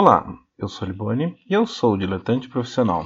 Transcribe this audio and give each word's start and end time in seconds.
Olá, 0.00 0.32
eu 0.56 0.68
sou 0.68 0.86
Liboni 0.86 1.36
e 1.50 1.52
eu 1.52 1.66
sou 1.66 1.96
diletante 1.96 2.48
profissional. 2.48 3.04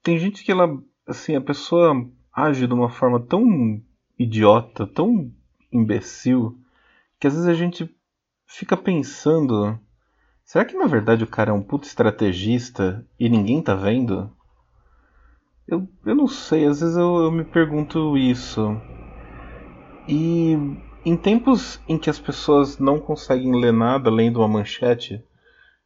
Tem 0.00 0.16
gente 0.16 0.44
que 0.44 0.52
ela, 0.52 0.80
assim, 1.04 1.34
a 1.34 1.40
pessoa 1.40 2.08
age 2.32 2.68
de 2.68 2.72
uma 2.72 2.88
forma 2.88 3.18
tão 3.18 3.82
idiota, 4.16 4.86
tão 4.86 5.28
imbecil, 5.72 6.56
que 7.18 7.26
às 7.26 7.34
vezes 7.34 7.48
a 7.48 7.54
gente 7.54 7.92
fica 8.46 8.76
pensando: 8.76 9.76
será 10.44 10.64
que 10.64 10.78
na 10.78 10.86
verdade 10.86 11.24
o 11.24 11.26
cara 11.26 11.50
é 11.50 11.52
um 11.52 11.60
puto 11.60 11.84
estrategista 11.84 13.04
e 13.18 13.28
ninguém 13.28 13.60
tá 13.60 13.74
vendo? 13.74 14.30
Eu, 15.66 15.88
eu 16.06 16.14
não 16.14 16.28
sei, 16.28 16.64
às 16.64 16.80
vezes 16.80 16.96
eu, 16.96 17.24
eu 17.24 17.32
me 17.32 17.44
pergunto 17.44 18.16
isso. 18.16 18.80
E 20.08 20.56
em 21.04 21.16
tempos 21.16 21.80
em 21.88 21.98
que 21.98 22.08
as 22.08 22.20
pessoas 22.20 22.78
não 22.78 23.00
conseguem 23.00 23.60
ler 23.60 23.72
nada 23.72 24.08
além 24.08 24.30
de 24.30 24.38
uma 24.38 24.46
manchete, 24.46 25.20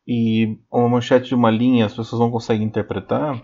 e 0.07 0.59
uma 0.71 0.89
manchete 0.89 1.29
de 1.29 1.35
uma 1.35 1.51
linha 1.51 1.87
as 1.87 1.95
pessoas 1.95 2.21
não 2.21 2.31
conseguem 2.31 2.67
interpretar, 2.67 3.43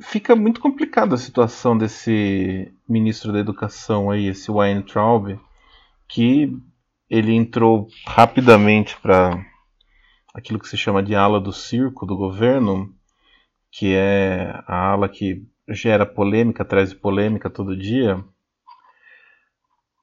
fica 0.00 0.34
muito 0.34 0.60
complicada 0.60 1.14
a 1.14 1.18
situação 1.18 1.76
desse 1.76 2.72
ministro 2.88 3.32
da 3.32 3.38
Educação 3.38 4.10
aí, 4.10 4.26
esse 4.26 4.50
Weintraub, 4.50 5.38
que 6.08 6.56
ele 7.10 7.34
entrou 7.34 7.88
rapidamente 8.06 8.98
para 9.00 9.44
aquilo 10.34 10.58
que 10.58 10.68
se 10.68 10.76
chama 10.76 11.02
de 11.02 11.14
ala 11.14 11.40
do 11.40 11.52
circo 11.52 12.06
do 12.06 12.16
governo, 12.16 12.94
que 13.70 13.94
é 13.94 14.62
a 14.66 14.90
ala 14.90 15.08
que 15.08 15.46
gera 15.68 16.06
polêmica, 16.06 16.64
traz 16.64 16.94
polêmica 16.94 17.50
todo 17.50 17.76
dia. 17.76 18.22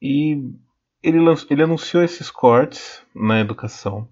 E 0.02 0.54
ele, 1.02 1.20
ele 1.50 1.64
anunciou 1.64 2.04
esses 2.04 2.30
cortes 2.30 3.02
na 3.14 3.40
educação. 3.40 4.08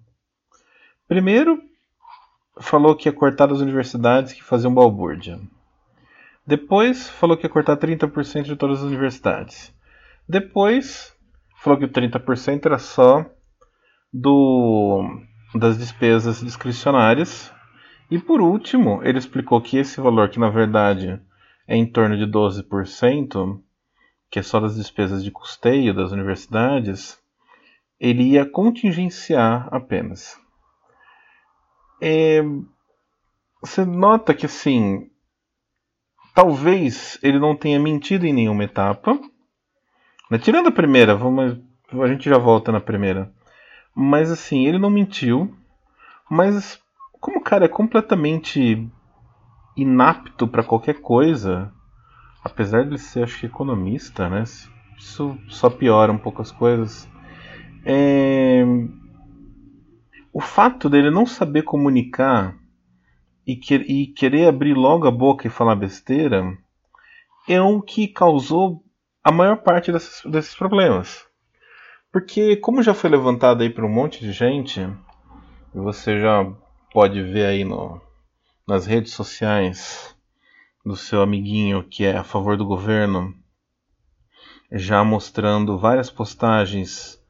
Primeiro, 1.06 1.62
falou 2.58 2.96
que 2.96 3.08
ia 3.08 3.12
cortar 3.12 3.52
as 3.52 3.60
universidades 3.60 4.32
que 4.32 4.42
faziam 4.42 4.72
balbúrdia. 4.72 5.38
Depois, 6.46 7.10
falou 7.10 7.36
que 7.36 7.44
ia 7.44 7.50
cortar 7.50 7.76
30% 7.76 8.44
de 8.44 8.56
todas 8.56 8.78
as 8.78 8.86
universidades. 8.86 9.74
Depois, 10.26 11.14
falou 11.56 11.78
que 11.78 11.84
o 11.84 11.90
30% 11.90 12.64
era 12.64 12.78
só 12.78 13.26
do, 14.10 15.20
das 15.54 15.76
despesas 15.76 16.40
discricionárias. 16.40 17.52
E 18.10 18.18
por 18.18 18.40
último, 18.40 19.02
ele 19.02 19.18
explicou 19.18 19.60
que 19.60 19.76
esse 19.76 20.00
valor, 20.00 20.30
que 20.30 20.40
na 20.40 20.48
verdade 20.48 21.20
é 21.68 21.76
em 21.76 21.84
torno 21.84 22.16
de 22.16 22.26
12%, 22.26 23.60
que 24.30 24.38
é 24.38 24.42
só 24.42 24.58
das 24.58 24.76
despesas 24.76 25.22
de 25.22 25.30
custeio 25.30 25.92
das 25.92 26.12
universidades, 26.12 27.18
ele 28.00 28.22
ia 28.22 28.46
contingenciar 28.46 29.68
apenas 29.70 30.42
é, 32.00 32.42
você 33.60 33.84
nota 33.84 34.34
que 34.34 34.46
assim, 34.46 35.10
talvez 36.34 37.18
ele 37.22 37.38
não 37.38 37.56
tenha 37.56 37.78
mentido 37.78 38.26
em 38.26 38.32
nenhuma 38.32 38.64
etapa. 38.64 39.18
Né? 40.30 40.38
Tirando 40.38 40.68
a 40.68 40.72
primeira, 40.72 41.16
vamos, 41.16 41.58
a 41.92 42.06
gente 42.06 42.28
já 42.28 42.38
volta 42.38 42.72
na 42.72 42.80
primeira. 42.80 43.32
Mas 43.94 44.30
assim, 44.30 44.66
ele 44.66 44.78
não 44.78 44.90
mentiu. 44.90 45.54
Mas 46.28 46.80
como 47.20 47.38
o 47.38 47.42
cara 47.42 47.66
é 47.66 47.68
completamente 47.68 48.86
inapto 49.76 50.46
para 50.46 50.64
qualquer 50.64 51.00
coisa, 51.00 51.72
apesar 52.42 52.84
de 52.84 52.98
ser 52.98 53.24
acho 53.24 53.40
que 53.40 53.46
economista, 53.46 54.28
né? 54.28 54.44
Isso 54.98 55.38
só 55.48 55.70
piora 55.70 56.12
um 56.12 56.18
pouco 56.18 56.42
as 56.42 56.50
coisas. 56.50 57.08
É, 57.84 58.62
o 60.34 60.40
fato 60.40 60.90
dele 60.90 61.12
não 61.12 61.24
saber 61.24 61.62
comunicar 61.62 62.58
e, 63.46 63.54
que, 63.54 63.76
e 63.76 64.08
querer 64.08 64.48
abrir 64.48 64.74
logo 64.74 65.06
a 65.06 65.10
boca 65.10 65.46
e 65.46 65.50
falar 65.50 65.76
besteira 65.76 66.58
é 67.48 67.60
o 67.62 67.80
que 67.80 68.08
causou 68.08 68.84
a 69.22 69.30
maior 69.30 69.58
parte 69.58 69.92
desses, 69.92 70.56
problemas. 70.56 71.24
Porque, 72.10 72.56
como 72.56 72.82
já 72.82 72.92
foi 72.92 73.10
levantado 73.10 73.62
aí 73.62 73.70
para 73.70 73.86
um 73.86 73.88
monte 73.88 74.20
de 74.22 74.32
gente, 74.32 74.80
você 75.72 76.20
já 76.20 76.44
pode 76.92 77.22
ver 77.22 77.46
aí 77.46 77.62
no, 77.62 78.00
nas 78.66 78.86
redes 78.86 79.12
sociais 79.12 80.16
do 80.84 80.96
seu 80.96 81.22
amiguinho 81.22 81.84
que 81.84 82.04
é 82.04 82.16
a 82.16 82.24
favor 82.24 82.56
do 82.56 82.66
governo, 82.66 83.32
já 84.72 85.04
mostrando 85.04 85.78
várias 85.78 86.10
postagens 86.10 87.22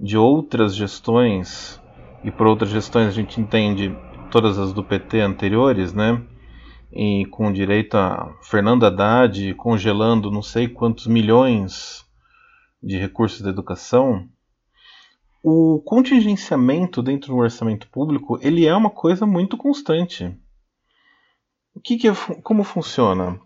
de 0.00 0.16
outras 0.16 0.74
gestões 0.74 1.78
e 2.26 2.30
por 2.32 2.48
outras 2.48 2.70
gestões 2.70 3.06
a 3.06 3.12
gente 3.12 3.40
entende 3.40 3.96
todas 4.32 4.58
as 4.58 4.72
do 4.72 4.82
PT 4.82 5.20
anteriores, 5.20 5.92
né? 5.92 6.20
E 6.92 7.24
com 7.26 7.52
direito 7.52 7.96
a 7.96 8.36
Fernando 8.42 8.84
Haddad 8.84 9.54
congelando 9.54 10.28
não 10.28 10.42
sei 10.42 10.66
quantos 10.66 11.06
milhões 11.06 12.04
de 12.82 12.98
recursos 12.98 13.40
da 13.40 13.50
educação, 13.50 14.28
o 15.40 15.80
contingenciamento 15.84 17.00
dentro 17.00 17.28
do 17.28 17.38
orçamento 17.38 17.88
público 17.90 18.40
ele 18.42 18.66
é 18.66 18.74
uma 18.74 18.90
coisa 18.90 19.24
muito 19.24 19.56
constante. 19.56 20.36
O 21.72 21.80
que, 21.80 21.96
que 21.96 22.08
é, 22.08 22.14
como 22.42 22.64
funciona? 22.64 23.38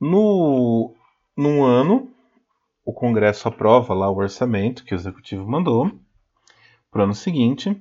No 0.00 0.94
num 1.36 1.62
ano, 1.62 2.10
o 2.86 2.92
Congresso 2.92 3.48
aprova 3.48 3.92
lá 3.92 4.10
o 4.10 4.16
orçamento 4.16 4.82
que 4.82 4.94
o 4.94 4.96
executivo 4.96 5.46
mandou 5.46 5.92
para 6.90 7.02
o 7.02 7.04
ano 7.04 7.14
seguinte. 7.14 7.80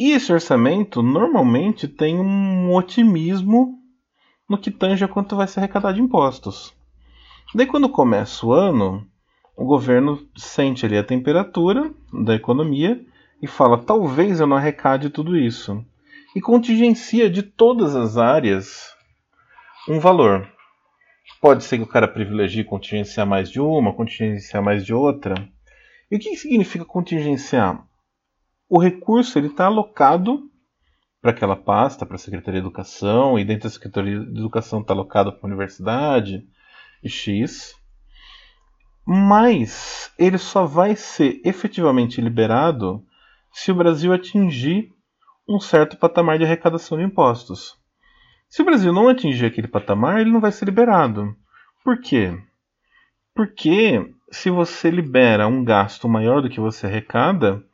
E 0.00 0.12
esse 0.12 0.32
orçamento 0.32 1.02
normalmente 1.02 1.86
tem 1.86 2.18
um 2.18 2.74
otimismo 2.74 3.78
no 4.48 4.56
que 4.56 4.70
tange 4.70 5.04
a 5.04 5.08
quanto 5.08 5.36
vai 5.36 5.46
ser 5.46 5.60
arrecadado 5.60 5.96
de 5.96 6.00
impostos. 6.00 6.74
Daí 7.54 7.66
quando 7.66 7.86
começa 7.86 8.46
o 8.46 8.50
ano, 8.54 9.06
o 9.54 9.66
governo 9.66 10.26
sente 10.34 10.86
ali 10.86 10.96
a 10.96 11.04
temperatura 11.04 11.92
da 12.10 12.34
economia 12.34 12.98
e 13.42 13.46
fala: 13.46 13.76
talvez 13.76 14.40
eu 14.40 14.46
não 14.46 14.56
arrecade 14.56 15.10
tudo 15.10 15.36
isso. 15.36 15.84
E 16.34 16.40
contingencia 16.40 17.28
de 17.28 17.42
todas 17.42 17.94
as 17.94 18.16
áreas 18.16 18.96
um 19.86 20.00
valor. 20.00 20.48
Pode 21.42 21.62
ser 21.62 21.76
que 21.76 21.84
o 21.84 21.86
cara 21.86 22.08
privilegie 22.08 22.64
contingenciar 22.64 23.26
mais 23.26 23.50
de 23.50 23.60
uma, 23.60 23.92
contingenciar 23.92 24.62
mais 24.62 24.82
de 24.82 24.94
outra. 24.94 25.34
E 26.10 26.16
o 26.16 26.18
que 26.18 26.34
significa 26.38 26.86
contingenciar? 26.86 27.84
O 28.70 28.78
recurso 28.78 29.36
ele 29.36 29.48
está 29.48 29.66
alocado 29.66 30.48
para 31.20 31.32
aquela 31.32 31.56
pasta, 31.56 32.06
para 32.06 32.14
a 32.14 32.18
Secretaria 32.18 32.60
de 32.60 32.66
Educação, 32.66 33.36
e 33.36 33.44
dentro 33.44 33.64
da 33.64 33.70
Secretaria 33.70 34.20
de 34.20 34.38
Educação 34.38 34.80
está 34.80 34.94
alocado 34.94 35.32
para 35.32 35.40
a 35.42 35.48
universidade, 35.48 36.46
e 37.02 37.08
X. 37.08 37.74
Mas 39.04 40.12
ele 40.16 40.38
só 40.38 40.64
vai 40.64 40.94
ser 40.94 41.40
efetivamente 41.44 42.20
liberado 42.20 43.04
se 43.52 43.72
o 43.72 43.74
Brasil 43.74 44.12
atingir 44.12 44.92
um 45.48 45.58
certo 45.58 45.96
patamar 45.96 46.38
de 46.38 46.44
arrecadação 46.44 46.96
de 46.96 47.04
impostos. 47.04 47.76
Se 48.48 48.62
o 48.62 48.64
Brasil 48.64 48.92
não 48.92 49.08
atingir 49.08 49.46
aquele 49.46 49.66
patamar, 49.66 50.20
ele 50.20 50.30
não 50.30 50.40
vai 50.40 50.52
ser 50.52 50.66
liberado. 50.66 51.34
Por 51.84 52.00
quê? 52.00 52.40
Porque 53.34 54.14
se 54.30 54.48
você 54.48 54.90
libera 54.90 55.48
um 55.48 55.64
gasto 55.64 56.08
maior 56.08 56.40
do 56.40 56.48
que 56.48 56.60
você 56.60 56.86
arrecada, 56.86 57.64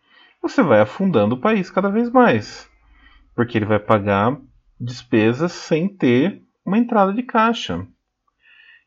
você 0.40 0.62
vai 0.62 0.80
afundando 0.80 1.34
o 1.34 1.40
país 1.40 1.70
cada 1.70 1.88
vez 1.88 2.10
mais. 2.10 2.68
Porque 3.34 3.58
ele 3.58 3.66
vai 3.66 3.78
pagar 3.78 4.38
despesas 4.80 5.52
sem 5.52 5.88
ter 5.88 6.42
uma 6.64 6.78
entrada 6.78 7.12
de 7.12 7.22
caixa. 7.22 7.86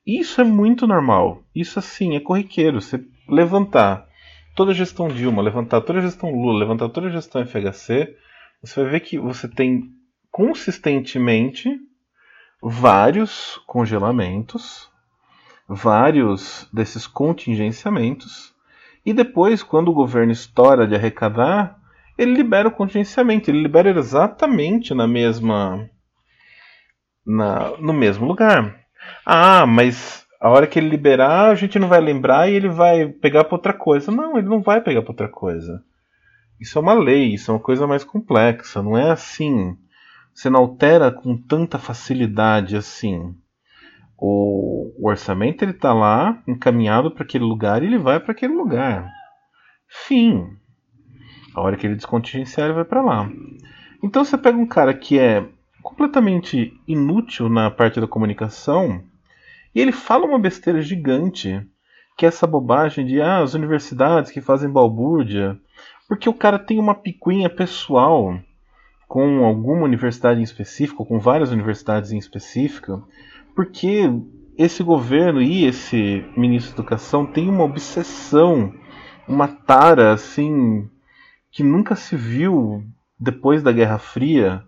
Isso 0.05 0.41
é 0.41 0.43
muito 0.43 0.87
normal. 0.87 1.43
Isso 1.53 1.79
assim 1.79 2.15
é 2.15 2.19
corriqueiro. 2.19 2.81
Você 2.81 3.03
levantar 3.27 4.07
toda 4.55 4.71
a 4.71 4.75
gestão 4.75 5.07
Dilma, 5.07 5.41
levantar 5.41 5.81
toda 5.81 5.99
a 5.99 6.01
gestão 6.01 6.31
Lula, 6.31 6.59
levantar 6.59 6.90
toda 6.90 7.07
a 7.07 7.11
gestão 7.11 7.46
FHC, 7.46 8.16
você 8.61 8.81
vai 8.81 8.91
ver 8.91 8.99
que 9.02 9.17
você 9.17 9.47
tem 9.47 9.90
consistentemente 10.31 11.79
vários 12.61 13.57
congelamentos, 13.66 14.90
vários 15.67 16.67
desses 16.73 17.07
contingenciamentos 17.07 18.53
e 19.05 19.13
depois, 19.13 19.63
quando 19.63 19.90
o 19.90 19.93
governo 19.93 20.31
estoura 20.31 20.87
de 20.87 20.96
arrecadar, 20.96 21.78
ele 22.17 22.34
libera 22.34 22.67
o 22.67 22.72
contingenciamento, 22.72 23.49
ele 23.49 23.61
libera 23.61 23.90
exatamente 23.97 24.93
na 24.93 25.07
mesma 25.07 25.90
na, 27.25 27.78
no 27.78 27.93
mesmo 27.93 28.25
lugar. 28.25 28.75
Ah, 29.25 29.66
mas 29.66 30.25
a 30.40 30.49
hora 30.49 30.67
que 30.67 30.79
ele 30.79 30.90
liberar, 30.90 31.49
a 31.49 31.55
gente 31.55 31.78
não 31.78 31.87
vai 31.87 32.01
lembrar 32.01 32.49
e 32.49 32.55
ele 32.55 32.69
vai 32.69 33.07
pegar 33.07 33.43
para 33.43 33.55
outra 33.55 33.73
coisa. 33.73 34.11
Não, 34.11 34.37
ele 34.37 34.47
não 34.47 34.61
vai 34.61 34.81
pegar 34.81 35.02
para 35.02 35.11
outra 35.11 35.29
coisa. 35.29 35.84
Isso 36.59 36.78
é 36.78 36.81
uma 36.81 36.93
lei, 36.93 37.34
isso 37.34 37.52
é 37.52 37.53
uma 37.53 37.59
coisa 37.59 37.87
mais 37.87 38.03
complexa, 38.03 38.81
não 38.81 38.97
é 38.97 39.11
assim. 39.11 39.78
Você 40.34 40.49
não 40.49 40.61
altera 40.61 41.11
com 41.11 41.37
tanta 41.37 41.78
facilidade 41.78 42.75
assim. 42.75 43.35
O, 44.21 44.93
o 44.99 45.07
orçamento 45.07 45.63
ele 45.63 45.71
está 45.71 45.93
lá 45.93 46.41
encaminhado 46.47 47.11
para 47.11 47.23
aquele 47.23 47.45
lugar 47.45 47.81
e 47.81 47.85
ele 47.85 47.97
vai 47.97 48.19
para 48.19 48.33
aquele 48.33 48.53
lugar. 48.53 49.09
Fim. 49.87 50.57
A 51.55 51.61
hora 51.61 51.77
que 51.77 51.87
ele 51.87 51.95
descontingenciar, 51.95 52.67
ele 52.67 52.75
vai 52.75 52.85
para 52.85 53.01
lá. 53.01 53.29
Então 54.03 54.23
você 54.23 54.37
pega 54.37 54.57
um 54.57 54.67
cara 54.67 54.93
que 54.93 55.17
é 55.17 55.47
completamente 55.81 56.73
inútil 56.87 57.49
na 57.49 57.71
parte 57.71 57.99
da 57.99 58.07
comunicação 58.07 59.03
e 59.73 59.79
ele 59.79 59.91
fala 59.91 60.25
uma 60.25 60.39
besteira 60.39 60.81
gigante, 60.81 61.66
que 62.17 62.25
é 62.25 62.27
essa 62.29 62.47
bobagem 62.47 63.05
de 63.05 63.21
ah, 63.21 63.41
as 63.41 63.53
universidades 63.53 64.31
que 64.31 64.41
fazem 64.41 64.69
balbúrdia, 64.69 65.57
porque 66.07 66.27
o 66.27 66.33
cara 66.33 66.59
tem 66.59 66.79
uma 66.79 66.95
picuinha 66.95 67.49
pessoal 67.49 68.37
com 69.07 69.45
alguma 69.45 69.83
universidade 69.83 70.39
em 70.39 70.43
específico, 70.43 71.05
com 71.05 71.19
várias 71.19 71.51
universidades 71.51 72.11
em 72.11 72.17
específico, 72.17 73.07
porque 73.59 74.03
esse 74.58 74.82
governo 74.82 75.41
e 75.41 75.66
esse 75.66 76.26
ministro 76.38 76.78
da 76.78 76.82
Educação 76.82 77.26
têm 77.26 77.50
uma 77.50 77.66
obsessão, 77.66 78.73
uma 79.28 79.50
tara 79.50 80.14
assim 80.14 80.90
que 81.52 81.61
nunca 81.61 81.94
se 81.94 82.16
viu 82.16 82.82
depois 83.20 83.61
da 83.61 83.73
Guerra 83.73 84.00
Fria 84.00 84.64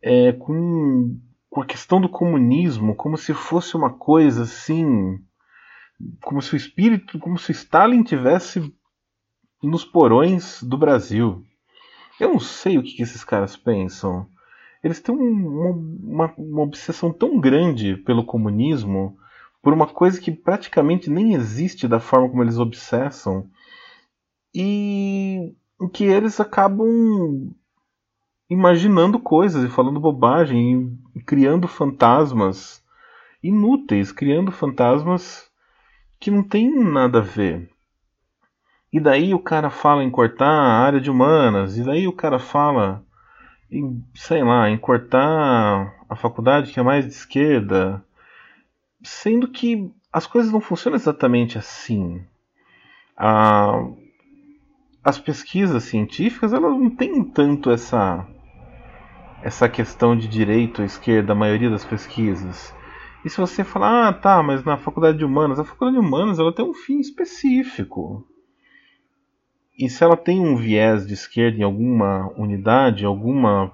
é, 0.00 0.30
com, 0.34 1.18
com 1.50 1.62
a 1.62 1.66
questão 1.66 2.00
do 2.00 2.08
comunismo 2.08 2.94
como 2.94 3.18
se 3.18 3.34
fosse 3.34 3.76
uma 3.76 3.90
coisa 3.90 4.44
assim, 4.44 5.18
como 6.22 6.40
se 6.40 6.54
o 6.54 6.56
espírito, 6.56 7.18
como 7.18 7.36
se 7.36 7.50
Stalin 7.50 8.04
tivesse 8.04 8.72
nos 9.60 9.84
porões 9.84 10.62
do 10.62 10.78
Brasil. 10.78 11.44
Eu 12.20 12.28
não 12.28 12.38
sei 12.38 12.78
o 12.78 12.84
que, 12.84 12.92
que 12.92 13.02
esses 13.02 13.24
caras 13.24 13.56
pensam. 13.56 14.28
Eles 14.82 15.00
têm 15.00 15.14
uma, 15.14 15.70
uma, 15.70 16.34
uma 16.36 16.62
obsessão 16.62 17.12
tão 17.12 17.38
grande 17.38 17.96
pelo 17.96 18.24
comunismo, 18.24 19.16
por 19.62 19.72
uma 19.72 19.86
coisa 19.86 20.20
que 20.20 20.32
praticamente 20.32 21.08
nem 21.08 21.34
existe 21.34 21.86
da 21.86 22.00
forma 22.00 22.28
como 22.28 22.42
eles 22.42 22.58
obsessam, 22.58 23.48
e 24.54 25.54
que 25.92 26.04
eles 26.04 26.40
acabam 26.40 27.52
imaginando 28.50 29.18
coisas 29.18 29.64
e 29.64 29.68
falando 29.68 30.00
bobagem 30.00 30.98
e 31.14 31.22
criando 31.22 31.66
fantasmas 31.66 32.82
inúteis, 33.42 34.12
criando 34.12 34.52
fantasmas 34.52 35.50
que 36.20 36.30
não 36.30 36.42
tem 36.42 36.70
nada 36.70 37.18
a 37.18 37.22
ver. 37.22 37.68
E 38.92 39.00
daí 39.00 39.34
o 39.34 39.38
cara 39.38 39.70
fala 39.70 40.04
em 40.04 40.10
cortar 40.10 40.48
a 40.48 40.80
área 40.80 41.00
de 41.00 41.10
humanas, 41.10 41.76
e 41.76 41.82
daí 41.82 42.06
o 42.06 42.12
cara 42.12 42.38
fala 42.38 43.04
em, 43.72 44.04
sei 44.14 44.44
lá, 44.44 44.68
em 44.68 44.76
cortar 44.76 45.94
a 46.08 46.14
faculdade 46.14 46.72
que 46.72 46.78
é 46.78 46.82
mais 46.82 47.06
de 47.06 47.12
esquerda, 47.12 48.04
sendo 49.02 49.48
que 49.48 49.90
as 50.12 50.26
coisas 50.26 50.52
não 50.52 50.60
funcionam 50.60 50.96
exatamente 50.96 51.56
assim. 51.56 52.22
As 55.02 55.18
pesquisas 55.18 55.84
científicas 55.84 56.52
elas 56.52 56.72
não 56.72 56.90
têm 56.90 57.24
tanto 57.24 57.70
essa 57.70 58.26
essa 59.42 59.68
questão 59.68 60.16
de 60.16 60.28
direito 60.28 60.82
à 60.82 60.84
esquerda, 60.84 61.32
a 61.32 61.36
maioria 61.36 61.68
das 61.68 61.84
pesquisas. 61.84 62.72
E 63.24 63.30
se 63.30 63.40
você 63.40 63.64
falar, 63.64 64.08
ah, 64.08 64.12
tá, 64.12 64.40
mas 64.40 64.62
na 64.64 64.76
faculdade 64.76 65.18
de 65.18 65.24
humanas, 65.24 65.58
a 65.58 65.64
faculdade 65.64 66.00
de 66.00 66.06
humanas 66.06 66.38
ela 66.38 66.52
tem 66.52 66.64
um 66.64 66.72
fim 66.72 67.00
específico. 67.00 68.24
E 69.78 69.88
se 69.88 70.04
ela 70.04 70.16
tem 70.16 70.40
um 70.40 70.56
viés 70.56 71.06
de 71.06 71.14
esquerda 71.14 71.58
em 71.58 71.62
alguma 71.62 72.30
unidade, 72.36 73.06
alguma 73.06 73.72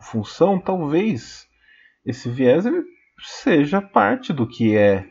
função, 0.00 0.60
talvez 0.60 1.48
esse 2.04 2.28
viés 2.28 2.64
ele 2.66 2.84
seja 3.18 3.80
parte 3.80 4.32
do 4.32 4.46
que 4.46 4.76
é 4.76 5.06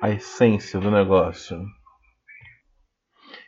a 0.00 0.10
essência 0.10 0.80
do 0.80 0.90
negócio. 0.90 1.64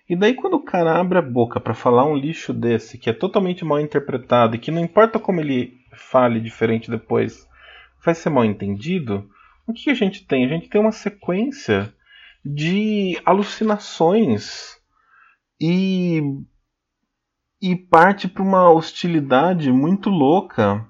E 0.09 0.17
daí 0.17 0.35
quando 0.35 0.55
o 0.55 0.65
cara 0.65 0.99
abre 0.99 1.19
a 1.19 1.23
boca 1.23 1.61
para 1.61 1.75
falar 1.75 2.07
um 2.07 2.17
lixo 2.17 2.53
desse 2.53 2.97
que 2.97 3.11
é 3.11 3.13
totalmente 3.13 3.65
mal 3.65 3.81
interpretado 3.81 4.55
e 4.55 4.59
que 4.59 4.71
não 4.71 4.83
importa 4.83 5.19
como 5.19 5.41
ele 5.41 5.75
fale 5.93 6.41
diferente 6.41 6.91
depois, 6.91 7.47
vai 8.05 8.15
ser 8.15 8.31
mal 8.31 8.45
entendido, 8.45 9.29
o 9.67 9.73
que 9.73 9.91
a 9.91 9.95
gente 9.95 10.27
tem? 10.27 10.45
A 10.45 10.49
gente 10.49 10.69
tem 10.69 10.81
uma 10.81 10.93
sequência 10.93 11.93
de 12.45 13.21
alucinações 13.25 14.78
e 15.61 16.23
e 17.61 17.75
parte 17.75 18.29
para 18.29 18.43
uma 18.43 18.71
hostilidade 18.71 19.73
muito 19.73 20.09
louca 20.09 20.87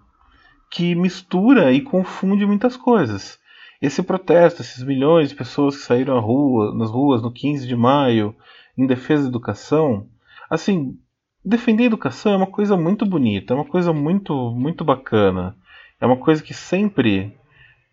que 0.71 0.95
mistura 0.95 1.73
e 1.73 1.81
confunde 1.81 2.45
muitas 2.45 2.77
coisas. 2.77 3.39
Esse 3.81 4.03
protesto, 4.03 4.61
esses 4.61 4.83
milhões 4.83 5.31
de 5.31 5.35
pessoas 5.35 5.77
que 5.77 5.83
saíram 5.83 6.21
rua, 6.21 6.75
nas 6.75 6.91
ruas 6.91 7.23
no 7.23 7.33
15 7.33 7.67
de 7.67 7.77
maio 7.77 8.35
em 8.77 8.87
defesa 8.87 9.23
da 9.23 9.29
educação, 9.29 10.09
assim, 10.51 10.99
defender 11.45 11.85
a 11.85 11.87
educação 11.87 12.33
é 12.33 12.37
uma 12.37 12.47
coisa 12.47 12.77
muito 12.77 13.07
bonita, 13.07 13.55
é 13.55 13.57
uma 13.57 13.65
coisa 13.65 13.93
muito, 13.93 14.35
muito 14.51 14.85
bacana, 14.85 15.57
é 16.01 16.07
uma 16.07 16.17
coisa 16.17 16.43
que 16.43 16.53
sempre 16.53 17.35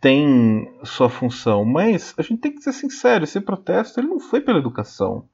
tem 0.01 0.69
sua 0.83 1.09
função, 1.09 1.63
mas 1.63 2.13
a 2.17 2.21
gente 2.21 2.41
tem 2.41 2.53
que 2.53 2.61
ser 2.61 2.73
sincero, 2.73 3.23
esse 3.23 3.39
protesto 3.39 3.99
ele 3.99 4.07
não 4.07 4.19
foi 4.19 4.41
pela 4.41 4.59
educação. 4.59 5.27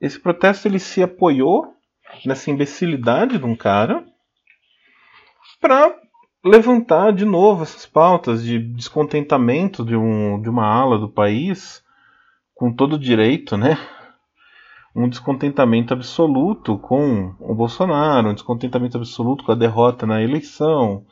Esse 0.00 0.18
protesto 0.18 0.68
ele 0.68 0.78
se 0.78 1.02
apoiou 1.02 1.74
nessa 2.24 2.50
imbecilidade 2.50 3.38
de 3.38 3.44
um 3.44 3.56
cara 3.56 4.04
para 5.60 5.94
levantar 6.44 7.12
de 7.12 7.24
novo 7.24 7.62
essas 7.62 7.84
pautas 7.84 8.44
de 8.44 8.58
descontentamento 8.58 9.84
de, 9.84 9.96
um, 9.96 10.40
de 10.40 10.48
uma 10.48 10.66
ala 10.66 10.98
do 10.98 11.08
país 11.08 11.82
com 12.54 12.72
todo 12.72 12.98
direito, 12.98 13.56
né? 13.56 13.76
um 14.98 15.08
descontentamento 15.08 15.94
absoluto 15.94 16.76
com 16.76 17.34
o 17.38 17.54
Bolsonaro, 17.54 18.30
um 18.30 18.34
descontentamento 18.34 18.96
absoluto 18.96 19.44
com 19.44 19.52
a 19.52 19.54
derrota 19.54 20.04
na 20.04 20.20
eleição, 20.20 21.04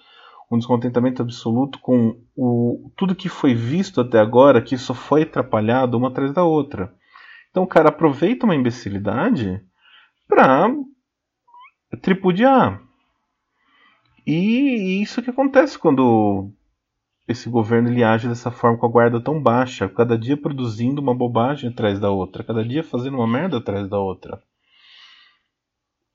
um 0.50 0.59
descontentamento 0.59 1.23
absoluto 1.23 1.79
com 1.81 2.17
o, 2.37 2.91
tudo 2.97 3.15
que 3.15 3.29
foi 3.29 3.55
visto 3.55 4.00
até 4.00 4.19
agora, 4.19 4.61
que 4.61 4.77
só 4.77 4.93
foi 4.93 5.23
atrapalhado 5.23 5.97
uma 5.97 6.09
atrás 6.09 6.33
da 6.33 6.43
outra. 6.43 6.93
Então 7.56 7.64
o 7.64 7.67
cara 7.67 7.88
aproveita 7.88 8.44
uma 8.44 8.55
imbecilidade 8.55 9.64
para 10.29 10.69
tripudiar. 12.03 12.82
E 14.26 15.00
isso 15.00 15.23
que 15.23 15.31
acontece 15.31 15.79
quando 15.79 16.50
esse 17.26 17.49
governo 17.49 17.88
ele 17.88 18.05
age 18.05 18.29
dessa 18.29 18.50
forma 18.50 18.76
com 18.76 18.85
a 18.85 18.91
guarda 18.91 19.23
tão 19.23 19.43
baixa, 19.43 19.88
cada 19.88 20.19
dia 20.19 20.37
produzindo 20.37 21.00
uma 21.00 21.14
bobagem 21.14 21.70
atrás 21.70 21.99
da 21.99 22.11
outra, 22.11 22.44
cada 22.44 22.62
dia 22.62 22.85
fazendo 22.85 23.14
uma 23.14 23.26
merda 23.26 23.56
atrás 23.56 23.88
da 23.88 23.99
outra. 23.99 24.43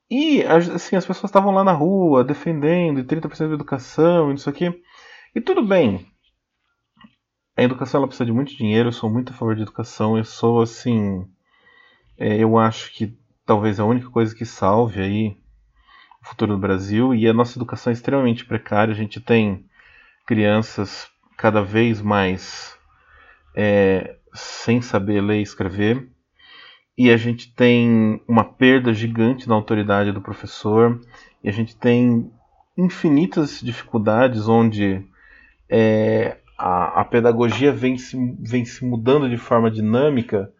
E 0.08 0.44
assim, 0.44 0.94
as 0.94 1.04
pessoas 1.04 1.28
estavam 1.28 1.52
lá 1.52 1.64
na 1.64 1.72
rua 1.72 2.22
defendendo 2.22 3.02
30% 3.02 3.48
de 3.48 3.54
educação 3.54 4.30
e 4.30 4.36
isso 4.36 4.48
aqui. 4.48 4.72
E 5.34 5.40
tudo 5.40 5.66
bem. 5.66 6.06
A 7.54 7.62
educação 7.62 7.98
ela 7.98 8.08
precisa 8.08 8.24
de 8.24 8.32
muito 8.32 8.56
dinheiro, 8.56 8.88
eu 8.88 8.92
sou 8.92 9.10
muito 9.10 9.32
a 9.32 9.36
favor 9.36 9.54
de 9.54 9.62
educação, 9.62 10.16
eu 10.16 10.24
sou 10.24 10.62
assim. 10.62 11.28
É, 12.22 12.36
eu 12.36 12.56
acho 12.56 12.92
que 12.92 13.18
talvez 13.44 13.80
a 13.80 13.84
única 13.84 14.08
coisa 14.08 14.32
que 14.32 14.44
salve 14.46 15.02
aí 15.02 15.36
o 16.22 16.28
futuro 16.28 16.52
do 16.52 16.60
Brasil 16.60 17.12
e 17.12 17.26
a 17.26 17.32
nossa 17.32 17.58
educação 17.58 17.90
é 17.90 17.94
extremamente 17.94 18.44
precária. 18.44 18.92
A 18.92 18.96
gente 18.96 19.20
tem 19.20 19.66
crianças 20.24 21.10
cada 21.36 21.60
vez 21.64 22.00
mais 22.00 22.78
é, 23.56 24.18
sem 24.32 24.80
saber 24.80 25.20
ler 25.20 25.40
e 25.40 25.42
escrever, 25.42 26.08
e 26.96 27.10
a 27.10 27.16
gente 27.16 27.52
tem 27.52 28.22
uma 28.28 28.44
perda 28.44 28.94
gigante 28.94 29.48
na 29.48 29.56
autoridade 29.56 30.12
do 30.12 30.22
professor, 30.22 31.00
e 31.42 31.48
a 31.48 31.52
gente 31.52 31.76
tem 31.76 32.30
infinitas 32.78 33.60
dificuldades 33.60 34.46
onde 34.46 35.04
é, 35.68 36.38
a, 36.56 37.00
a, 37.00 37.04
pedagogia 37.04 37.72
vem 37.72 37.98
se, 37.98 38.16
vem 38.38 38.64
se 38.64 38.84
mudando 38.84 39.28
de 39.28 39.36
forma 39.36 39.68
dinâmica, 39.68 40.52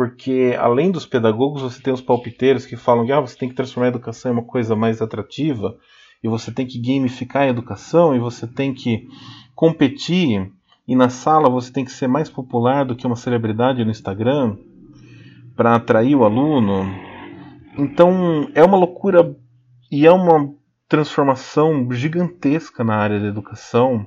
porque 0.00 0.56
além 0.58 0.90
dos 0.90 1.04
pedagogos, 1.04 1.60
você 1.60 1.82
tem 1.82 1.92
os 1.92 2.00
palpiteiros 2.00 2.64
que 2.64 2.74
falam 2.74 3.04
que 3.04 3.12
ah, 3.12 3.20
você 3.20 3.36
tem 3.36 3.50
que 3.50 3.54
transformar 3.54 3.88
a 3.88 3.90
educação 3.90 4.32
em 4.32 4.34
uma 4.34 4.42
coisa 4.42 4.74
mais 4.74 5.02
atrativa, 5.02 5.76
e 6.24 6.26
você 6.26 6.50
tem 6.50 6.66
que 6.66 6.80
gamificar 6.80 7.42
a 7.42 7.48
educação, 7.48 8.16
e 8.16 8.18
você 8.18 8.46
tem 8.46 8.72
que 8.72 9.06
competir, 9.54 10.50
e 10.88 10.96
na 10.96 11.10
sala 11.10 11.50
você 11.50 11.70
tem 11.70 11.84
que 11.84 11.92
ser 11.92 12.06
mais 12.06 12.30
popular 12.30 12.86
do 12.86 12.96
que 12.96 13.06
uma 13.06 13.14
celebridade 13.14 13.84
no 13.84 13.90
Instagram 13.90 14.56
para 15.54 15.74
atrair 15.74 16.16
o 16.16 16.24
aluno. 16.24 16.90
Então 17.76 18.50
é 18.54 18.64
uma 18.64 18.78
loucura 18.78 19.36
e 19.92 20.06
é 20.06 20.10
uma 20.10 20.50
transformação 20.88 21.92
gigantesca 21.92 22.82
na 22.82 22.96
área 22.96 23.20
da 23.20 23.26
educação 23.26 24.06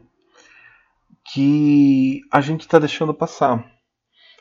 que 1.31 2.21
a 2.31 2.41
gente 2.41 2.61
está 2.61 2.79
deixando 2.79 3.13
passar. 3.13 3.72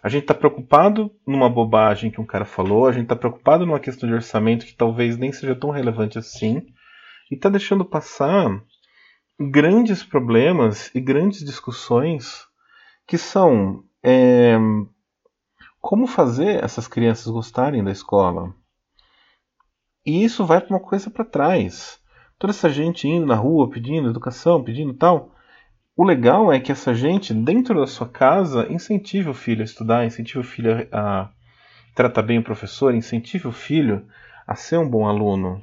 A 0.02 0.09
gente 0.09 0.23
está 0.23 0.35
preocupado 0.35 1.14
numa 1.26 1.49
bobagem 1.49 2.11
que 2.11 2.21
um 2.21 2.26
cara 2.26 2.44
falou, 2.44 2.87
a 2.87 2.92
gente 2.92 3.04
está 3.04 3.14
preocupado 3.14 3.64
numa 3.64 3.78
questão 3.78 4.09
de 4.09 4.14
orçamento 4.14 4.66
que 4.66 4.75
talvez 4.75 5.16
nem 5.16 5.32
seja 5.32 5.54
tão 5.54 5.71
relevante 5.71 6.18
assim, 6.18 6.66
e 7.30 7.35
está 7.37 7.49
deixando 7.49 7.85
passar 7.85 8.61
grandes 9.38 10.02
problemas 10.02 10.92
e 10.94 11.00
grandes 11.00 11.44
discussões 11.44 12.47
que 13.06 13.16
são 13.16 13.85
é, 14.02 14.56
como 15.80 16.06
fazer 16.06 16.62
essas 16.62 16.88
crianças 16.88 17.26
gostarem 17.26 17.82
da 17.82 17.92
escola. 17.92 18.54
E 20.04 20.25
isso 20.25 20.44
vai 20.44 20.61
para 20.61 20.75
uma 20.75 20.80
coisa 20.80 21.11
para 21.11 21.25
trás. 21.25 22.00
Toda 22.38 22.52
essa 22.52 22.68
gente 22.68 23.06
indo 23.06 23.26
na 23.26 23.37
rua 23.37 23.71
pedindo 23.71 24.11
educação, 24.11 24.64
pedindo 24.64 24.94
tal. 24.94 25.32
O 26.02 26.04
legal 26.04 26.52
é 26.52 26.59
que 26.59 26.73
essa 26.73 26.92
gente, 26.92 27.32
dentro 27.32 27.78
da 27.78 27.87
sua 27.87 28.09
casa, 28.09 28.66
incentive 28.68 29.28
o 29.28 29.35
filho 29.35 29.61
a 29.61 29.64
estudar, 29.64 30.04
incentive 30.04 30.40
o 30.40 30.42
filho 30.42 30.88
a 30.90 31.30
tratar 31.94 32.23
bem 32.23 32.40
o 32.40 32.42
professor, 32.42 32.92
incentive 32.92 33.47
o 33.47 33.52
filho 33.52 34.04
a 34.44 34.56
ser 34.56 34.78
um 34.78 34.90
bom 34.90 35.06
aluno. 35.06 35.62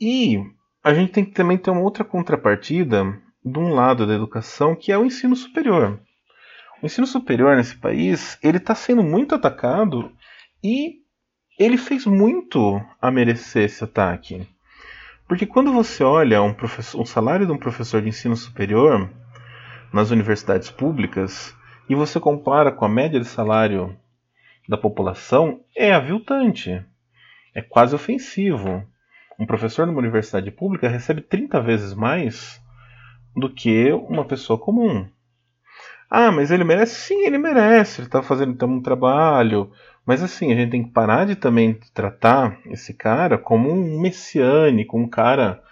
E 0.00 0.38
a 0.80 0.94
gente 0.94 1.10
tem 1.10 1.24
que 1.24 1.32
também 1.32 1.58
ter 1.58 1.72
uma 1.72 1.80
outra 1.80 2.04
contrapartida 2.04 3.02
de 3.44 3.58
um 3.58 3.74
lado 3.74 4.06
da 4.06 4.14
educação, 4.14 4.76
que 4.76 4.92
é 4.92 4.96
o 4.96 5.04
ensino 5.04 5.34
superior. 5.34 6.00
O 6.80 6.86
ensino 6.86 7.04
superior 7.04 7.56
nesse 7.56 7.76
país, 7.76 8.38
ele 8.44 8.58
está 8.58 8.76
sendo 8.76 9.02
muito 9.02 9.34
atacado 9.34 10.12
e 10.62 11.00
ele 11.58 11.76
fez 11.76 12.06
muito 12.06 12.80
a 13.00 13.10
merecer 13.10 13.64
esse 13.64 13.82
ataque. 13.82 14.46
Porque 15.32 15.46
quando 15.46 15.72
você 15.72 16.04
olha 16.04 16.42
um, 16.42 16.54
um 16.94 17.06
salário 17.06 17.46
de 17.46 17.52
um 17.52 17.56
professor 17.56 18.02
de 18.02 18.08
ensino 18.10 18.36
superior 18.36 19.08
nas 19.90 20.10
universidades 20.10 20.70
públicas 20.70 21.56
e 21.88 21.94
você 21.94 22.20
compara 22.20 22.70
com 22.70 22.84
a 22.84 22.88
média 22.88 23.18
de 23.18 23.24
salário 23.24 23.96
da 24.68 24.76
população, 24.76 25.60
é 25.74 25.90
aviltante. 25.90 26.84
É 27.54 27.62
quase 27.62 27.94
ofensivo. 27.94 28.86
Um 29.38 29.46
professor 29.46 29.86
numa 29.86 30.00
universidade 30.00 30.50
pública 30.50 30.86
recebe 30.86 31.22
30 31.22 31.62
vezes 31.62 31.94
mais 31.94 32.60
do 33.34 33.48
que 33.48 33.90
uma 33.90 34.26
pessoa 34.26 34.58
comum. 34.58 35.08
Ah, 36.10 36.30
mas 36.30 36.50
ele 36.50 36.62
merece? 36.62 36.94
Sim, 36.94 37.24
ele 37.24 37.38
merece. 37.38 38.02
Ele 38.02 38.08
está 38.08 38.22
fazendo 38.22 38.52
então, 38.52 38.68
um 38.68 38.82
trabalho. 38.82 39.72
Mas 40.06 40.22
assim, 40.22 40.52
a 40.52 40.56
gente 40.56 40.70
tem 40.70 40.82
que 40.82 40.90
parar 40.90 41.26
de 41.26 41.36
também 41.36 41.78
tratar 41.94 42.58
esse 42.66 42.92
cara 42.92 43.38
como 43.38 43.70
um 43.70 44.00
messiânico, 44.00 44.98
um 44.98 45.08
cara, 45.08 45.62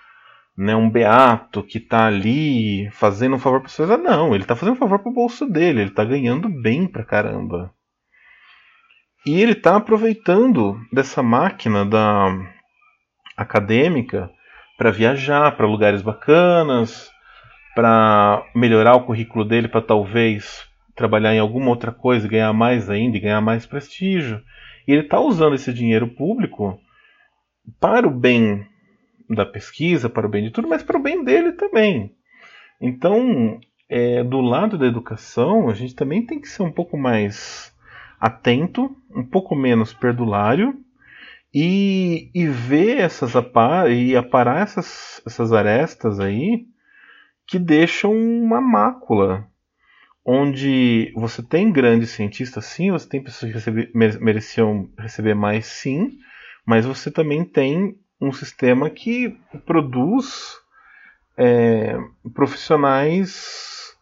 né, 0.56 0.74
um 0.76 0.88
beato 0.88 1.62
que 1.64 1.78
está 1.78 2.06
ali 2.06 2.88
fazendo 2.92 3.36
um 3.36 3.38
favor 3.38 3.60
para 3.60 3.66
as 3.66 3.72
pessoas. 3.72 3.90
Ah, 3.90 3.98
não, 3.98 4.34
ele 4.34 4.44
está 4.44 4.54
fazendo 4.54 4.74
um 4.74 4.78
favor 4.78 5.00
para 5.00 5.10
o 5.10 5.14
bolso 5.14 5.46
dele. 5.46 5.80
Ele 5.80 5.90
está 5.90 6.04
ganhando 6.04 6.48
bem 6.48 6.86
pra 6.86 7.04
caramba. 7.04 7.74
E 9.26 9.40
ele 9.42 9.52
está 9.52 9.76
aproveitando 9.76 10.80
dessa 10.92 11.22
máquina 11.22 11.84
da 11.84 12.28
acadêmica 13.36 14.30
para 14.78 14.90
viajar 14.90 15.56
para 15.56 15.66
lugares 15.66 16.00
bacanas, 16.00 17.10
para 17.74 18.42
melhorar 18.54 18.94
o 18.94 19.04
currículo 19.04 19.44
dele, 19.44 19.68
para 19.68 19.82
talvez 19.82 20.69
trabalhar 21.00 21.34
em 21.34 21.38
alguma 21.38 21.70
outra 21.70 21.90
coisa, 21.90 22.28
ganhar 22.28 22.52
mais 22.52 22.90
ainda 22.90 23.16
ganhar 23.20 23.40
mais 23.40 23.64
prestígio. 23.64 24.42
E 24.86 24.92
ele 24.92 25.00
está 25.00 25.18
usando 25.18 25.54
esse 25.54 25.72
dinheiro 25.72 26.06
público 26.08 26.78
para 27.80 28.06
o 28.06 28.10
bem 28.10 28.66
da 29.26 29.46
pesquisa, 29.46 30.10
para 30.10 30.26
o 30.26 30.30
bem 30.30 30.44
de 30.44 30.50
tudo, 30.50 30.68
mas 30.68 30.82
para 30.82 30.98
o 30.98 31.02
bem 31.02 31.24
dele 31.24 31.52
também. 31.52 32.14
Então, 32.78 33.58
é, 33.88 34.22
do 34.22 34.42
lado 34.42 34.76
da 34.76 34.86
educação, 34.86 35.70
a 35.70 35.74
gente 35.74 35.94
também 35.94 36.26
tem 36.26 36.38
que 36.38 36.48
ser 36.48 36.64
um 36.64 36.72
pouco 36.72 36.98
mais 36.98 37.74
atento, 38.20 38.94
um 39.16 39.24
pouco 39.24 39.56
menos 39.56 39.94
perdulário 39.94 40.78
e, 41.54 42.30
e 42.34 42.46
ver 42.46 42.98
essas 42.98 43.32
e 43.90 44.14
aparar 44.14 44.64
essas, 44.64 45.22
essas 45.26 45.50
arestas 45.50 46.20
aí 46.20 46.66
que 47.46 47.58
deixam 47.58 48.12
uma 48.12 48.60
mácula. 48.60 49.49
Onde 50.24 51.12
você 51.16 51.42
tem 51.42 51.72
grandes 51.72 52.10
cientistas, 52.10 52.66
sim, 52.66 52.90
você 52.90 53.08
tem 53.08 53.22
pessoas 53.22 53.64
que 53.64 53.70
mereciam 53.94 54.90
receber 54.98 55.34
mais, 55.34 55.66
sim, 55.66 56.18
mas 56.66 56.84
você 56.84 57.10
também 57.10 57.44
tem 57.44 57.98
um 58.20 58.30
sistema 58.30 58.90
que 58.90 59.38
produz 59.64 60.58
é, 61.38 61.96
profissionais 62.34 63.96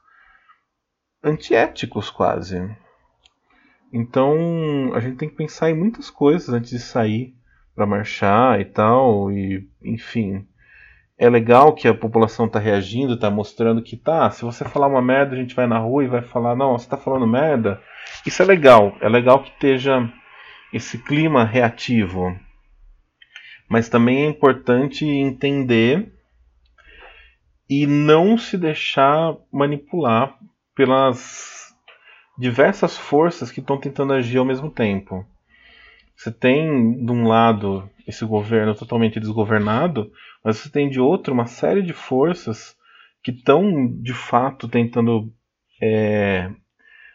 antiéticos 1.23 2.11
quase. 2.11 2.69
Então 3.93 4.93
a 4.95 5.01
gente 5.01 5.17
tem 5.17 5.29
que 5.29 5.37
pensar 5.37 5.71
em 5.71 5.75
muitas 5.75 6.11
coisas 6.11 6.49
antes 6.49 6.71
de 6.71 6.81
sair 6.81 7.35
para 7.75 7.87
marchar 7.87 8.61
e 8.61 8.65
tal, 8.65 9.31
e 9.31 9.69
enfim 9.81 10.47
é 11.19 11.29
legal 11.29 11.75
que 11.75 11.89
a 11.89 11.95
população 11.95 12.47
está 12.47 12.61
reagindo, 12.61 13.15
está 13.15 13.29
mostrando 13.29 13.83
que 13.83 13.97
tá, 13.97 14.31
se 14.31 14.45
você 14.45 14.65
falar 14.65 14.87
uma 14.87 15.03
merda, 15.03 15.35
a 15.35 15.39
gente 15.39 15.55
vai 15.55 15.67
na 15.67 15.79
rua 15.79 16.05
e 16.05 16.09
vai 16.09 16.23
falar, 16.23 16.55
não, 16.55 16.79
você 16.79 16.85
está 16.85 16.97
falando 16.97 17.27
merda. 17.27 17.83
Isso 18.25 18.41
é 18.41 18.45
legal, 18.45 18.97
é 19.01 19.09
legal 19.09 19.43
que 19.43 19.51
esteja 19.51 20.09
esse 20.73 20.97
clima 20.99 21.45
reativo. 21.45 22.39
Mas 23.69 23.89
também 23.89 24.25
é 24.25 24.29
importante 24.29 25.05
entender 25.05 26.13
e 27.69 27.87
não 27.87 28.39
se 28.39 28.57
deixar 28.57 29.35
manipular 29.53 30.39
pelas 30.75 31.75
diversas 32.39 32.97
forças 32.97 33.51
que 33.51 33.59
estão 33.59 33.77
tentando 33.77 34.13
agir 34.13 34.39
ao 34.39 34.45
mesmo 34.45 34.71
tempo. 34.71 35.27
Você 36.17 36.31
tem, 36.31 37.05
de 37.05 37.13
um 37.13 37.27
lado, 37.27 37.89
esse 38.07 38.25
governo 38.25 38.75
totalmente 38.75 39.21
desgovernado, 39.21 40.11
mas 40.49 40.57
você 40.57 40.71
tem 40.71 40.89
de 40.89 40.99
outro 40.99 41.35
uma 41.35 41.45
série 41.45 41.83
de 41.83 41.93
forças 41.93 42.75
que 43.23 43.31
estão, 43.31 43.87
de 43.87 44.15
fato, 44.15 44.67
tentando 44.67 45.31
é, 45.79 46.51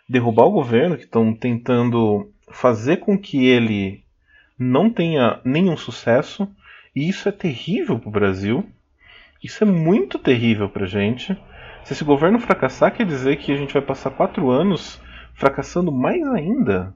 derrubar 0.08 0.46
o 0.46 0.52
governo, 0.52 0.96
que 0.96 1.06
estão 1.06 1.34
tentando 1.34 2.32
fazer 2.52 2.98
com 2.98 3.18
que 3.18 3.44
ele 3.44 4.04
não 4.56 4.88
tenha 4.88 5.42
nenhum 5.44 5.76
sucesso, 5.76 6.48
e 6.96 7.10
isso 7.10 7.28
é 7.28 7.32
terrível 7.32 7.98
para 7.98 8.08
o 8.08 8.12
Brasil. 8.12 8.70
Isso 9.44 9.64
é 9.64 9.66
muito 9.66 10.20
terrível 10.20 10.70
para 10.70 10.84
a 10.84 10.88
gente. 10.88 11.36
Se 11.84 11.94
esse 11.94 12.04
governo 12.04 12.38
fracassar, 12.38 12.94
quer 12.94 13.08
dizer 13.08 13.38
que 13.38 13.52
a 13.52 13.58
gente 13.58 13.74
vai 13.74 13.82
passar 13.82 14.12
quatro 14.12 14.52
anos 14.52 15.02
fracassando 15.34 15.92
mais 15.92 16.22
ainda. 16.28 16.96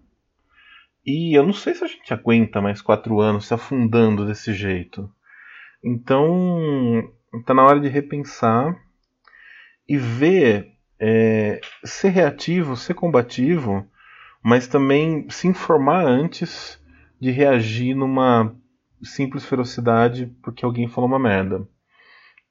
E 1.03 1.36
eu 1.36 1.44
não 1.44 1.53
sei 1.53 1.74
se 1.74 1.84
a 1.84 1.88
gente 1.88 2.13
aguenta 2.13 2.62
mais 2.62 2.79
quatro 2.79 3.20
anos 3.20 3.48
se 3.48 3.56
afundando 3.56 4.24
desse 4.24 4.53
jeito. 4.53 5.12
Então, 5.89 7.10
está 7.34 7.53
na 7.53 7.63
hora 7.63 7.79
de 7.79 7.88
repensar 7.88 8.77
e 9.88 9.96
ver, 9.96 10.74
é, 11.00 11.62
ser 11.82 12.10
reativo, 12.10 12.75
ser 12.75 12.94
combativo, 12.94 13.89
mas 14.44 14.67
também 14.67 15.29
se 15.29 15.48
informar 15.48 16.06
antes 16.06 16.77
de 17.22 17.32
reagir 17.32 17.96
numa 17.96 18.53
simples 19.01 19.46
ferocidade 19.46 20.25
porque 20.44 20.65
alguém 20.65 20.89
falou 20.89 21.08
uma 21.08 21.17
merda. 21.17 21.65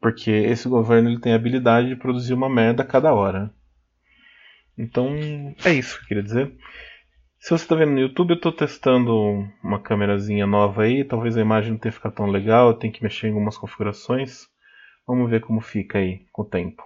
Porque 0.01 0.31
esse 0.31 0.67
governo 0.67 1.11
ele 1.11 1.21
tem 1.21 1.35
a 1.35 1.37
habilidade 1.37 1.89
de 1.89 1.97
produzir 1.97 2.33
uma 2.33 2.49
merda 2.49 2.85
a 2.85 2.87
cada 2.87 3.13
hora. 3.13 3.53
Então, 4.79 5.15
é 5.63 5.75
isso 5.75 5.99
que 5.99 6.05
eu 6.05 6.09
queria 6.09 6.23
dizer. 6.23 6.57
Se 7.39 7.51
você 7.51 7.65
está 7.65 7.77
vendo 7.77 7.93
no 7.93 8.01
YouTube, 8.01 8.31
eu 8.31 8.37
estou 8.37 8.53
testando 8.53 9.13
uma 9.63 9.81
câmerazinha 9.81 10.47
nova 10.47 10.83
aí. 10.83 11.05
Talvez 11.05 11.37
a 11.37 11.41
imagem 11.41 11.73
não 11.73 11.79
tenha 11.79 11.93
ficado 11.93 12.15
tão 12.15 12.27
legal, 12.27 12.69
eu 12.69 12.75
tenho 12.75 12.93
que 12.93 13.03
mexer 13.03 13.29
em 13.29 13.31
algumas 13.31 13.57
configurações. 13.57 14.49
Vamos 15.07 15.31
ver 15.31 15.41
como 15.43 15.61
fica 15.61 15.99
aí 15.99 16.27
com 16.33 16.43
o 16.43 16.49
tempo. 16.49 16.83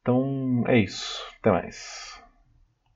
Então 0.00 0.64
é 0.66 0.78
isso. 0.78 1.22
Até 1.38 1.52
mais. 1.52 2.25